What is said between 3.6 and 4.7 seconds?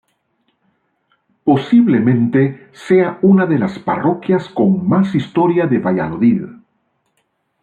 parroquias